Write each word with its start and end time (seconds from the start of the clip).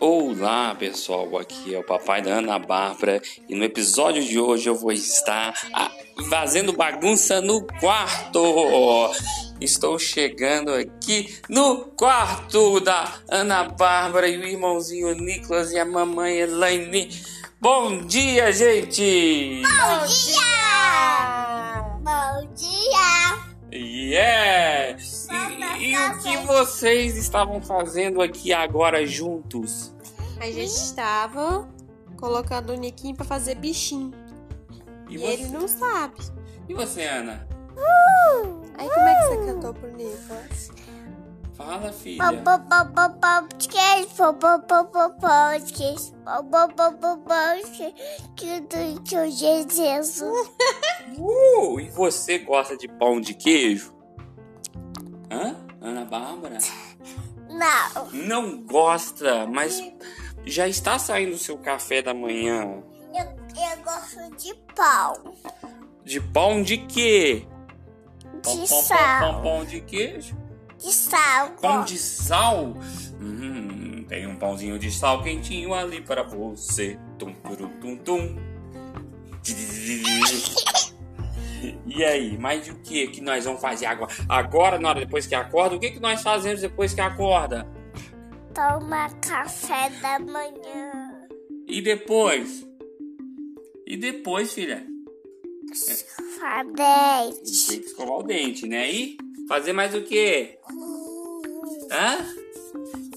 Olá 0.00 0.74
pessoal, 0.74 1.36
aqui 1.36 1.74
é 1.74 1.78
o 1.78 1.84
papai 1.84 2.22
da 2.22 2.38
Ana 2.38 2.58
Bárbara 2.58 3.20
e 3.46 3.54
no 3.54 3.62
episódio 3.62 4.24
de 4.24 4.40
hoje 4.40 4.66
eu 4.66 4.74
vou 4.74 4.92
estar 4.92 5.52
ah, 5.74 5.90
fazendo 6.30 6.72
bagunça 6.72 7.42
no 7.42 7.66
quarto. 7.66 9.12
Estou 9.60 9.98
chegando 9.98 10.72
aqui 10.72 11.38
no 11.50 11.84
quarto 11.84 12.80
da 12.80 13.12
Ana 13.28 13.64
Bárbara 13.64 14.26
e 14.26 14.38
o 14.38 14.46
irmãozinho 14.46 15.14
Nicolas 15.14 15.70
e 15.70 15.78
a 15.78 15.84
mamãe 15.84 16.38
Elaine. 16.38 17.10
Bom 17.60 17.98
dia, 18.06 18.50
gente! 18.52 19.60
Bom 19.62 20.06
dia! 20.06 20.40
Bom 22.00 22.54
dia! 22.54 23.50
Yeah! 23.70 24.96
E, 25.80 25.92
e 25.92 25.96
o 25.96 26.18
que 26.18 26.36
vocês 26.38 27.16
estavam 27.16 27.62
fazendo 27.62 28.20
aqui 28.20 28.52
agora 28.52 29.06
juntos? 29.06 29.94
A 30.40 30.46
gente 30.46 30.72
estava 30.72 31.68
colocando 32.16 32.70
o 32.70 32.74
Niquinho 32.74 33.14
pra 33.14 33.24
fazer 33.24 33.54
bichinho. 33.56 34.12
E, 35.08 35.14
E, 35.14 35.18
você, 35.18 35.32
ele 35.32 35.48
não 35.48 35.68
sabe. 35.68 36.14
e 36.68 36.74
você, 36.74 37.04
Ana? 37.04 37.46
Aí 38.78 38.88
como 38.88 39.06
é 39.08 39.14
que 39.14 39.26
você 39.28 39.52
cantou 39.52 39.74
pro 39.74 39.92
Nicolas? 39.92 40.70
Fala, 41.54 41.92
filha. 41.92 42.22
Podcast, 42.24 44.10
podcast, 45.20 46.14
podcast, 47.26 47.94
que 48.34 48.60
do 48.60 49.30
Jesus. 49.30 50.22
Uh, 51.18 51.80
e 51.80 51.90
você 51.90 52.38
gosta 52.38 52.78
de 52.78 52.88
pão 52.88 53.20
de 53.20 53.34
queijo? 53.34 53.94
Hã? 55.30 55.54
Ana 55.82 56.04
Bárbara? 56.06 56.56
Não, 57.48 58.10
Não 58.12 58.62
gosta, 58.62 59.46
mas 59.46 59.82
já 60.44 60.68
está 60.68 60.98
saindo 60.98 61.34
o 61.34 61.38
seu 61.38 61.58
café 61.58 62.02
da 62.02 62.14
manhã. 62.14 62.82
eu, 63.14 63.24
eu 63.24 63.84
gosto 63.84 64.36
de 64.36 64.54
pão, 64.74 65.34
De 66.04 66.20
pão 66.20 66.62
de 66.62 66.78
quê? 66.78 67.46
Pão, 68.42 68.54
de 68.54 68.68
pão, 68.68 68.68
pão, 68.68 68.82
sal, 68.82 69.20
pão, 69.20 69.42
pão 69.42 69.64
de 69.64 69.80
queijo? 69.80 70.36
de 70.80 70.92
sal. 70.92 71.50
Pão 71.60 71.84
de 71.84 71.98
sal? 71.98 72.74
Hum, 73.20 74.04
tem 74.08 74.26
um 74.26 74.36
pãozinho 74.36 74.78
de 74.78 74.90
sal 74.90 75.22
quentinho 75.22 75.74
ali 75.74 76.00
para 76.00 76.22
você. 76.22 76.98
Tum, 77.18 77.32
turum, 77.34 77.68
tum, 77.80 77.96
tum. 77.96 78.36
E 81.86 82.04
aí, 82.04 82.38
mas 82.38 82.68
o 82.68 82.74
que 82.76 83.08
que 83.08 83.20
nós 83.20 83.44
vamos 83.44 83.60
fazer 83.60 83.84
agora? 83.86 84.10
Agora, 84.28 84.78
na 84.78 84.88
hora 84.88 85.00
depois 85.00 85.26
que 85.26 85.34
acorda, 85.34 85.76
o 85.76 85.78
que 85.78 85.90
que 85.90 86.00
nós 86.00 86.22
fazemos 86.22 86.62
depois 86.62 86.94
que 86.94 87.00
acorda? 87.00 87.66
Toma 88.54 89.08
café 89.20 89.90
da 90.02 90.18
manhã, 90.18 91.28
E 91.68 91.80
depois? 91.80 92.66
E 93.86 93.96
depois, 93.96 94.52
filha? 94.52 94.86
fadete, 96.38 97.66
Tem 97.68 97.80
que 97.80 97.86
escovar 97.86 98.18
o 98.18 98.22
dente, 98.22 98.66
né? 98.66 98.90
E 98.90 99.16
fazer 99.48 99.72
mais 99.72 99.94
o 99.94 100.02
quê? 100.02 100.58
Hã? 101.92 102.26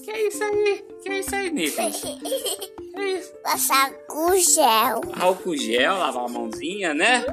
Que 0.04 0.10
é 0.10 0.28
isso 0.28 0.44
aí? 0.44 0.84
Que 1.02 1.08
é 1.10 1.18
isso 1.20 1.34
aí, 1.34 1.50
Nicolas? 1.50 2.02
É 2.96 3.18
passar 3.42 3.92
com 4.06 4.36
gel. 4.36 5.00
Álcool 5.20 5.56
gel, 5.56 5.98
lavar 5.98 6.26
a 6.26 6.28
mãozinha, 6.28 6.94
né? 6.94 7.26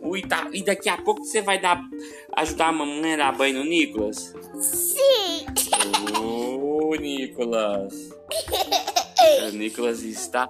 Ui, 0.00 0.20
tá. 0.22 0.48
E 0.52 0.60
daqui 0.62 0.88
a 0.88 1.00
pouco 1.00 1.24
você 1.24 1.40
vai 1.40 1.60
dar 1.60 1.80
ajudar 2.36 2.66
a 2.68 2.72
mamãe 2.72 3.14
a 3.14 3.16
dar 3.18 3.32
banho 3.32 3.58
no 3.60 3.64
Nicolas? 3.64 4.34
Sim, 4.60 5.46
Nicolas. 6.96 7.94
O 9.46 9.50
Nicolas 9.52 10.02
está 10.02 10.48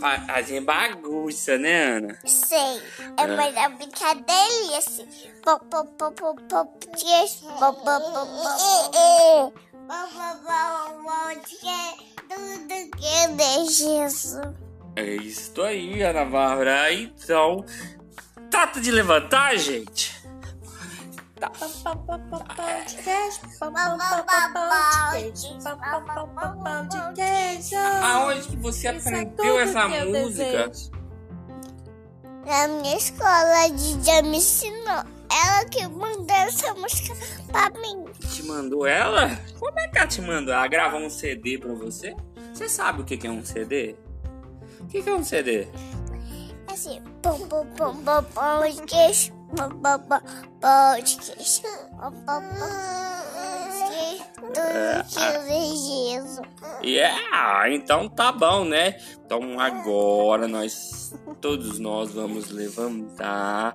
fa- 0.00 0.20
fazendo 0.26 0.64
bagunça, 0.64 1.56
né, 1.56 1.96
Ana? 1.96 2.18
sim, 2.26 2.80
é 4.74 4.78
assim. 4.78 5.06
Pop, 5.44 5.64
pop, 5.66 5.88
pop, 5.96 6.20
pop, 6.20 6.42
pop, 6.48 6.70
pop, 7.60 7.84
pop, 7.84 8.00
tudo 12.28 12.96
que 12.96 13.06
de 13.36 13.72
Jesus. 13.74 14.54
É 14.96 15.04
isso 15.16 15.62
aí, 15.62 16.02
Ana 16.02 16.24
Bárbara. 16.24 16.92
Então, 16.92 17.64
trata 18.50 18.80
de 18.80 18.90
levantar, 18.90 19.56
gente. 19.56 20.13
Tá. 21.44 21.50
Podcast, 21.50 23.40
pão, 23.58 23.70
pão, 23.70 23.98
pão, 23.98 24.24
pão, 24.24 24.52
pão 24.54 24.72
de 25.26 25.32
queijo, 25.32 25.58
pão, 25.62 25.78
pão, 25.78 26.04
pão, 26.06 26.28
pão, 26.34 26.58
pão 26.62 26.88
de 26.88 27.14
queijo. 27.14 27.76
Aonde 27.76 28.48
que 28.48 28.56
você 28.56 28.88
é 28.88 28.90
aprendeu 28.96 29.60
essa 29.60 29.86
música? 29.86 30.72
Na 32.46 32.68
minha 32.68 32.96
escola, 32.96 33.64
a 33.64 33.68
Didia 33.68 34.22
me 34.22 34.38
ensinou. 34.38 35.04
Ela 35.30 35.64
que 35.70 35.86
mandou 35.88 36.36
essa 36.36 36.72
música 36.74 37.14
pra 37.52 37.68
mim. 37.78 38.06
Te 38.32 38.42
mandou 38.44 38.86
ela? 38.86 39.38
Como 39.58 39.78
é 39.78 39.88
que 39.88 39.98
ela 39.98 40.06
te 40.06 40.22
mandou? 40.22 40.54
Ela 40.54 40.66
gravou 40.66 41.00
um 41.00 41.10
CD 41.10 41.58
pra 41.58 41.74
você? 41.74 42.16
Você 42.54 42.70
sabe 42.70 43.02
o 43.02 43.04
que 43.04 43.26
é 43.26 43.30
um 43.30 43.44
CD? 43.44 43.96
O 44.80 44.86
que 44.86 45.08
é 45.08 45.14
um 45.14 45.24
CD? 45.24 45.66
Assim, 46.68 47.02
pom, 47.20 47.38
pom, 47.48 47.66
pom, 47.66 47.94
pom, 47.94 48.86
queijo, 48.86 49.32
Jesus. 55.76 56.40
Yeah, 56.82 57.70
então 57.70 58.08
tá 58.08 58.30
bom, 58.30 58.64
né? 58.64 58.98
Então 59.24 59.58
agora 59.58 60.46
nós, 60.46 61.14
todos 61.40 61.78
nós 61.78 62.12
vamos 62.12 62.50
levantar 62.50 63.74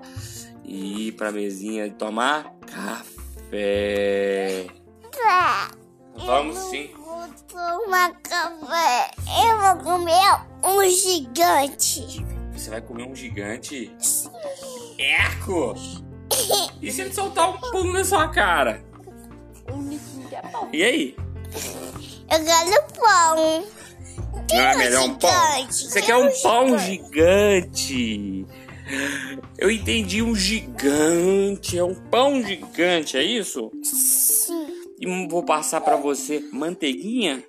e 0.63 1.07
ir 1.07 1.11
pra 1.13 1.31
mesinha 1.31 1.89
tomar 1.91 2.53
café. 2.67 4.67
Tá. 5.11 5.71
Vamos 6.15 6.57
sim. 6.69 6.91
Vou 6.95 7.27
tomar 7.47 8.13
café. 8.21 9.11
Eu 9.47 9.59
vou 9.59 9.83
comer 9.83 10.39
um 10.63 10.83
gigante. 10.89 12.23
Você 12.53 12.69
vai 12.69 12.81
comer 12.81 13.07
um 13.07 13.15
gigante? 13.15 13.95
Eco! 14.99 15.75
E 16.81 16.91
se 16.91 17.01
ele 17.01 17.11
soltar 17.11 17.49
um 17.49 17.57
pulo 17.57 17.91
na 17.91 18.03
sua 18.05 18.27
cara? 18.29 18.83
É. 20.31 20.77
E 20.77 20.83
aí? 20.83 21.15
Eu 22.31 22.45
quero 22.45 22.83
pão. 22.93 23.65
Não 24.51 24.59
é 24.59 24.75
um 24.75 24.77
melhor 24.77 25.05
um 25.05 25.15
pão? 25.15 25.67
Você 25.69 26.01
quer 26.01 26.15
um 26.15 26.27
um 26.27 26.41
pão 26.41 26.77
gigante? 26.77 28.45
Eu 29.57 29.69
entendi 29.69 30.21
um 30.21 30.35
gigante. 30.35 31.77
É 31.77 31.83
um 31.83 31.95
pão 31.95 32.41
gigante, 32.41 33.17
é 33.17 33.23
isso? 33.23 33.71
Sim. 33.83 34.67
E 34.99 35.27
vou 35.27 35.43
passar 35.43 35.81
pra 35.81 35.95
você 35.95 36.39
manteiguinha. 36.53 37.43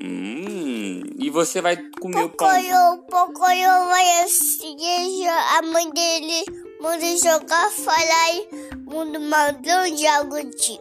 Hum, 0.00 1.02
e 1.18 1.28
você 1.30 1.60
vai 1.60 1.76
comer 2.00 2.24
o 2.24 2.30
pão. 2.30 2.48
Pocoyo, 2.48 3.02
Pocoyo 3.10 3.88
vai 3.88 4.20
assim, 4.22 5.26
a 5.26 5.62
mãe 5.62 5.90
dele 5.90 6.44
manda 6.80 7.16
jogar 7.16 7.70
fora 7.70 8.32
e 8.32 8.48
manda 8.88 9.18
mandou 9.18 9.96
de 9.96 10.06
algo 10.06 10.36
de 10.44 10.80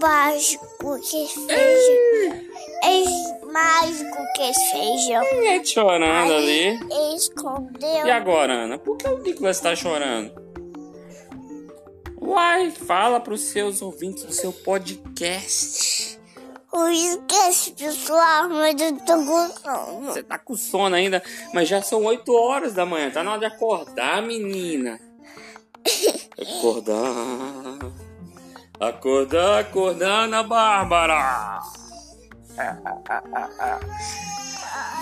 mágico 0.00 0.98
que 1.00 1.28
feijão. 1.28 2.52
É 2.84 3.46
mágico 3.52 4.16
que 4.34 4.52
feijão. 4.70 5.22
É 5.46 5.64
chorando 5.64 6.32
ali. 6.32 6.80
Escondeu. 7.14 8.06
E 8.06 8.10
agora, 8.10 8.52
Ana? 8.64 8.78
Por 8.78 8.96
que 8.96 9.06
o 9.06 9.18
Nicolas 9.18 9.60
tá 9.60 9.76
chorando? 9.76 10.32
Uai, 12.20 12.70
fala 12.70 13.20
pros 13.20 13.42
seus 13.42 13.82
ouvintes 13.82 14.24
do 14.24 14.32
seu 14.32 14.52
podcast. 14.52 15.91
Que 17.28 17.34
esse 17.48 17.72
pessoal, 17.72 18.48
mas 18.48 18.80
eu 18.80 18.96
tô 18.96 19.22
gostando. 19.24 20.06
Você 20.06 20.22
tá 20.22 20.38
com 20.38 20.56
sono 20.56 20.96
ainda, 20.96 21.22
mas 21.52 21.68
já 21.68 21.82
são 21.82 22.02
8 22.04 22.32
horas 22.34 22.72
da 22.72 22.86
manhã. 22.86 23.10
Tá 23.10 23.22
na 23.22 23.32
hora 23.32 23.40
de 23.40 23.44
acordar, 23.46 24.22
menina. 24.22 24.98
Acordar. 26.40 27.92
Acordar, 28.80 29.60
acordar, 29.60 30.24
Ana 30.24 30.42
Bárbara. 30.42 31.60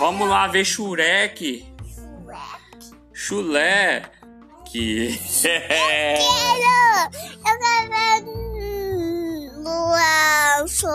Vamos 0.00 0.28
lá 0.28 0.48
ver 0.48 0.64
Shurek. 0.64 1.72
Chulé. 3.12 4.10
Que. 4.64 5.16
Quero! 5.42 6.20
Eu 7.14 7.58
quero 7.58 7.89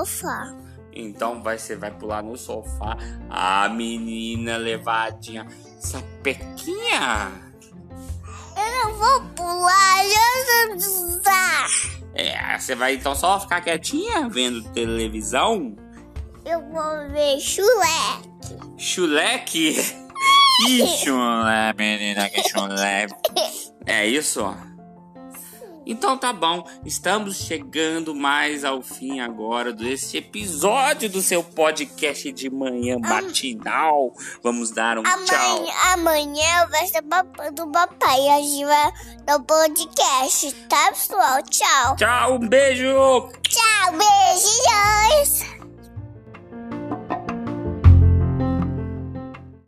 sofá. 0.05 0.55
Então 0.93 1.41
vai, 1.41 1.57
você 1.57 1.75
vai 1.75 1.91
pular 1.91 2.23
no 2.23 2.37
sofá. 2.37 2.95
A 3.29 3.67
menina 3.67 4.57
levadinha. 4.57 5.45
Sapequinha. 5.79 7.31
Eu 8.55 8.83
não 8.83 8.93
vou 8.97 9.21
pular, 9.35 10.05
eu 10.05 10.75
não. 10.75 11.15
É, 12.13 12.57
você 12.57 12.75
vai 12.75 12.95
então 12.95 13.13
só 13.13 13.39
ficar 13.39 13.59
quietinha 13.59 14.29
vendo 14.29 14.63
televisão? 14.69 15.75
Eu 16.45 16.61
vou 16.61 17.09
ver 17.09 17.39
chuleque. 17.39 18.29
Chuleque? 18.77 20.05
Que 20.65 20.87
chulé, 20.87 21.73
menina, 21.77 22.29
que 22.29 22.41
chulé. 22.47 23.07
É 23.85 24.07
isso? 24.07 24.55
Então 25.85 26.17
tá 26.17 26.33
bom, 26.33 26.67
estamos 26.83 27.37
chegando 27.37 28.15
mais 28.15 28.65
ao 28.65 28.81
fim 28.81 29.19
agora 29.19 29.71
desse 29.71 30.17
episódio 30.17 31.09
do 31.09 31.21
seu 31.21 31.43
podcast 31.43 32.31
de 32.31 32.49
manhã 32.49 32.97
matinal. 32.99 34.13
Vamos 34.41 34.71
dar 34.71 34.97
um 34.97 35.03
tchau. 35.03 35.13
Amanhã, 35.13 35.73
amanhã 35.93 36.67
vai 36.69 36.87
ser 36.87 37.01
papai 37.03 37.51
do 37.51 37.67
papai. 37.67 38.29
A 38.29 38.41
gente 38.41 38.65
vai 38.65 38.91
no 39.27 39.43
podcast, 39.43 40.51
tá, 40.67 40.89
pessoal? 40.89 41.43
Tchau. 41.43 41.95
Tchau, 41.95 42.35
um 42.35 42.47
beijo! 42.47 43.31
Tchau, 43.43 43.91
beijos. 43.91 45.54